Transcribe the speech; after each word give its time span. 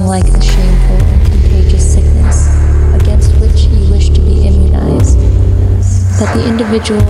like 0.00 0.24
a 0.24 0.40
shameful 0.40 0.96
and 1.04 1.26
contagious 1.26 1.92
sickness 1.94 2.48
against 2.94 3.30
which 3.38 3.64
you 3.64 3.90
wish 3.92 4.08
to 4.08 4.22
be 4.22 4.46
immunized. 4.46 5.18
That 6.18 6.34
the 6.34 6.48
individual 6.48 7.02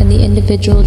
and 0.00 0.10
the 0.10 0.24
individual 0.24 0.82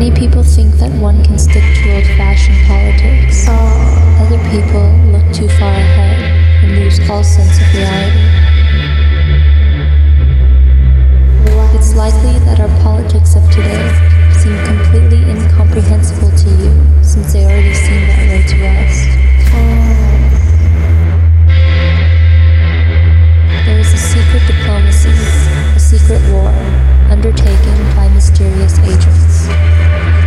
Many 0.00 0.16
people 0.16 0.42
think 0.42 0.72
that 0.80 0.90
one 0.96 1.22
can 1.22 1.38
stick 1.38 1.60
to 1.60 1.92
old 1.92 2.08
fashioned 2.16 2.56
politics. 2.64 3.44
Other 4.16 4.40
people 4.48 4.88
look 5.12 5.28
too 5.28 5.46
far 5.60 5.76
ahead 5.76 6.64
and 6.64 6.72
lose 6.72 6.96
all 7.10 7.22
sense 7.22 7.60
of 7.60 7.68
reality. 7.76 8.24
It's 11.76 11.92
likely 11.94 12.32
that 12.48 12.64
our 12.64 12.72
politics 12.80 13.36
of 13.36 13.44
today 13.52 13.92
seem 14.40 14.56
completely 14.64 15.20
incomprehensible 15.28 16.32
to 16.32 16.48
you 16.48 16.72
since 17.04 17.34
they 17.34 17.44
already 17.44 17.74
seem 17.76 18.00
that 18.08 18.24
way 18.24 18.40
to 18.40 18.56
us. 18.80 19.04
There 23.68 23.78
is 23.78 23.92
a 23.92 24.00
secret 24.00 24.48
diplomacy, 24.48 25.12
a 25.76 25.78
secret 25.78 26.24
war, 26.32 26.48
undertaken 27.12 27.76
by 27.92 28.08
mysterious 28.16 28.78
agents. 28.78 29.29
Peace. 29.48 30.19